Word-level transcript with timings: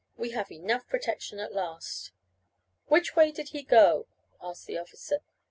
We 0.17 0.31
have 0.31 0.51
enough 0.51 0.85
of 0.85 0.89
protection 0.89 1.37
at 1.37 1.53
last." 1.53 2.11
"Which 2.87 3.15
way 3.15 3.31
did 3.31 3.49
he 3.49 3.61
go?" 3.61 4.07
asked 4.41 4.65
the 4.65 4.79
officer. 4.79 5.19